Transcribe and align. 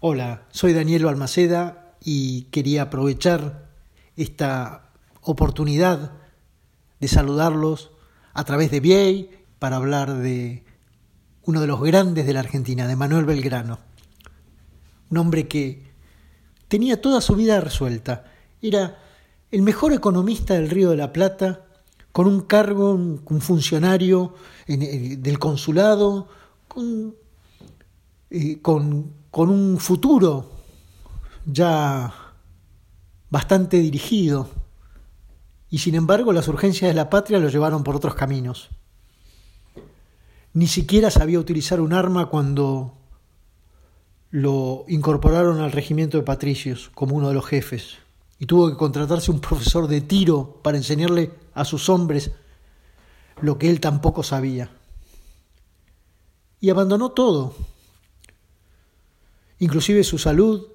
Hola, 0.00 0.46
soy 0.52 0.74
Daniel 0.74 1.08
Almaceda 1.08 1.96
y 2.00 2.42
quería 2.52 2.82
aprovechar 2.82 3.68
esta 4.14 4.92
oportunidad 5.22 6.12
de 7.00 7.08
saludarlos 7.08 7.90
a 8.32 8.44
través 8.44 8.70
de 8.70 8.78
Viey 8.78 9.30
para 9.58 9.74
hablar 9.74 10.14
de 10.14 10.62
uno 11.42 11.60
de 11.60 11.66
los 11.66 11.82
grandes 11.82 12.26
de 12.26 12.32
la 12.32 12.38
Argentina, 12.38 12.86
de 12.86 12.94
Manuel 12.94 13.24
Belgrano. 13.24 13.80
Un 15.10 15.18
hombre 15.18 15.48
que 15.48 15.90
tenía 16.68 17.02
toda 17.02 17.20
su 17.20 17.34
vida 17.34 17.60
resuelta. 17.60 18.24
Era 18.62 18.98
el 19.50 19.62
mejor 19.62 19.92
economista 19.92 20.54
del 20.54 20.70
Río 20.70 20.90
de 20.90 20.96
la 20.96 21.12
Plata, 21.12 21.64
con 22.12 22.28
un 22.28 22.42
cargo, 22.42 22.92
un, 22.92 23.40
funcionario 23.40 24.32
del 24.68 25.40
consulado, 25.40 26.28
con, 26.68 27.16
con, 28.62 29.12
con 29.30 29.50
un 29.50 29.78
futuro 29.78 30.50
ya 31.46 32.12
bastante 33.30 33.78
dirigido. 33.78 34.48
Y 35.70 35.78
sin 35.78 35.94
embargo 35.94 36.32
las 36.32 36.48
urgencias 36.48 36.88
de 36.88 36.94
la 36.94 37.10
patria 37.10 37.38
lo 37.38 37.48
llevaron 37.48 37.84
por 37.84 37.96
otros 37.96 38.14
caminos. 38.14 38.70
Ni 40.54 40.66
siquiera 40.66 41.10
sabía 41.10 41.38
utilizar 41.38 41.80
un 41.80 41.92
arma 41.92 42.26
cuando 42.26 42.94
lo 44.30 44.84
incorporaron 44.88 45.60
al 45.60 45.72
regimiento 45.72 46.18
de 46.18 46.24
patricios 46.24 46.90
como 46.94 47.16
uno 47.16 47.28
de 47.28 47.34
los 47.34 47.46
jefes 47.46 47.98
y 48.38 48.46
tuvo 48.46 48.68
que 48.68 48.76
contratarse 48.76 49.30
un 49.30 49.40
profesor 49.40 49.88
de 49.88 50.00
tiro 50.00 50.60
para 50.62 50.76
enseñarle 50.76 51.32
a 51.54 51.64
sus 51.64 51.88
hombres 51.88 52.30
lo 53.40 53.58
que 53.58 53.70
él 53.70 53.80
tampoco 53.80 54.22
sabía. 54.22 54.70
Y 56.60 56.70
abandonó 56.70 57.10
todo, 57.10 57.54
inclusive 59.58 60.04
su 60.04 60.18
salud, 60.18 60.68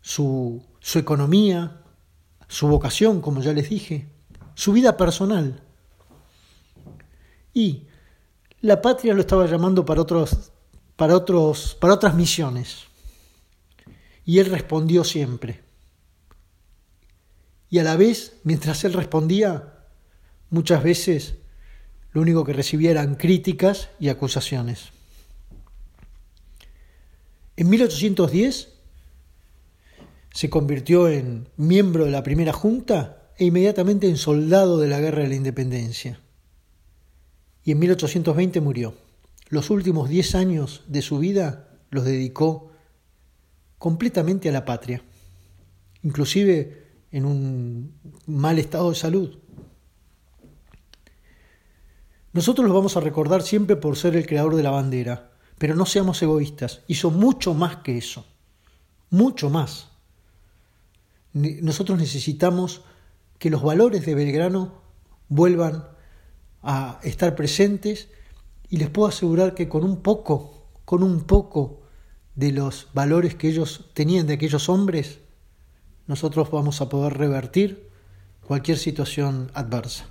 su, 0.00 0.64
su 0.80 0.98
economía, 0.98 1.82
su 2.48 2.68
vocación, 2.68 3.20
como 3.20 3.42
ya 3.42 3.52
les 3.52 3.68
dije, 3.68 4.08
su 4.54 4.72
vida 4.72 4.96
personal. 4.96 5.62
Y 7.54 7.86
la 8.60 8.80
patria 8.80 9.14
lo 9.14 9.20
estaba 9.20 9.46
llamando 9.46 9.84
para 9.84 10.00
otros 10.00 10.52
para 10.96 11.14
otros 11.14 11.76
para 11.80 11.94
otras 11.94 12.14
misiones. 12.14 12.84
Y 14.24 14.40
él 14.40 14.46
respondió 14.46 15.04
siempre. 15.04 15.62
Y 17.70 17.78
a 17.78 17.84
la 17.84 17.96
vez, 17.96 18.38
mientras 18.44 18.82
él 18.84 18.94
respondía, 18.94 19.74
muchas 20.50 20.82
veces 20.82 21.36
lo 22.12 22.22
único 22.22 22.44
que 22.44 22.52
recibía 22.52 22.90
eran 22.90 23.14
críticas 23.14 23.90
y 24.00 24.08
acusaciones. 24.08 24.90
En 27.58 27.68
1810 27.70 28.68
se 30.32 30.48
convirtió 30.48 31.08
en 31.08 31.48
miembro 31.56 32.04
de 32.04 32.12
la 32.12 32.22
primera 32.22 32.52
junta 32.52 33.32
e 33.36 33.46
inmediatamente 33.46 34.08
en 34.08 34.16
soldado 34.16 34.78
de 34.78 34.86
la 34.86 35.00
Guerra 35.00 35.24
de 35.24 35.28
la 35.30 35.34
Independencia. 35.34 36.20
Y 37.64 37.72
en 37.72 37.80
1820 37.80 38.60
murió. 38.60 38.94
Los 39.48 39.70
últimos 39.70 40.08
diez 40.08 40.36
años 40.36 40.84
de 40.86 41.02
su 41.02 41.18
vida 41.18 41.68
los 41.90 42.04
dedicó 42.04 42.70
completamente 43.78 44.48
a 44.48 44.52
la 44.52 44.64
patria, 44.64 45.02
inclusive 46.04 46.86
en 47.10 47.24
un 47.24 47.92
mal 48.24 48.60
estado 48.60 48.90
de 48.90 48.96
salud. 48.96 49.36
Nosotros 52.32 52.68
lo 52.68 52.72
vamos 52.74 52.96
a 52.96 53.00
recordar 53.00 53.42
siempre 53.42 53.74
por 53.74 53.96
ser 53.96 54.14
el 54.14 54.28
creador 54.28 54.54
de 54.54 54.62
la 54.62 54.70
bandera, 54.70 55.32
pero 55.58 55.74
no 55.74 55.86
seamos 55.86 56.22
egoístas, 56.22 56.82
hizo 56.86 57.10
mucho 57.10 57.52
más 57.54 57.76
que 57.78 57.98
eso, 57.98 58.26
mucho 59.10 59.50
más. 59.50 59.88
Nosotros 61.32 61.98
necesitamos 61.98 62.82
que 63.38 63.50
los 63.50 63.62
valores 63.62 64.06
de 64.06 64.14
Belgrano 64.14 64.82
vuelvan 65.28 65.84
a 66.62 67.00
estar 67.02 67.34
presentes 67.34 68.08
y 68.68 68.78
les 68.78 68.90
puedo 68.90 69.08
asegurar 69.08 69.54
que 69.54 69.68
con 69.68 69.84
un 69.84 70.02
poco, 70.02 70.66
con 70.84 71.02
un 71.02 71.24
poco 71.24 71.82
de 72.34 72.52
los 72.52 72.88
valores 72.94 73.34
que 73.34 73.48
ellos 73.48 73.90
tenían 73.94 74.26
de 74.26 74.34
aquellos 74.34 74.68
hombres, 74.68 75.20
nosotros 76.06 76.50
vamos 76.50 76.80
a 76.80 76.88
poder 76.88 77.14
revertir 77.14 77.88
cualquier 78.46 78.78
situación 78.78 79.50
adversa. 79.54 80.06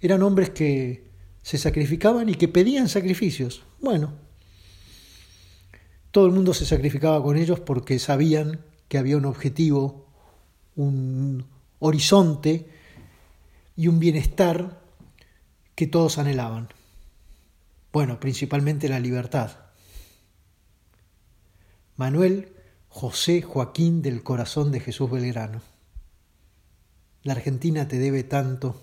Eran 0.00 0.22
hombres 0.22 0.50
que 0.50 1.10
se 1.42 1.58
sacrificaban 1.58 2.28
y 2.28 2.34
que 2.34 2.48
pedían 2.48 2.88
sacrificios. 2.88 3.62
Bueno, 3.80 4.25
todo 6.16 6.24
el 6.24 6.32
mundo 6.32 6.54
se 6.54 6.64
sacrificaba 6.64 7.22
con 7.22 7.36
ellos 7.36 7.60
porque 7.60 7.98
sabían 7.98 8.64
que 8.88 8.96
había 8.96 9.18
un 9.18 9.26
objetivo, 9.26 10.06
un 10.74 11.44
horizonte 11.78 12.70
y 13.76 13.88
un 13.88 13.98
bienestar 13.98 14.80
que 15.74 15.86
todos 15.86 16.16
anhelaban. 16.16 16.70
Bueno, 17.92 18.18
principalmente 18.18 18.88
la 18.88 18.98
libertad. 18.98 19.58
Manuel 21.96 22.48
José 22.88 23.42
Joaquín 23.42 24.00
del 24.00 24.22
Corazón 24.22 24.72
de 24.72 24.80
Jesús 24.80 25.10
Belgrano. 25.10 25.60
La 27.24 27.34
Argentina 27.34 27.88
te 27.88 27.98
debe 27.98 28.24
tanto. 28.24 28.80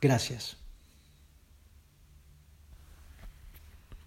Gracias. 0.00 0.61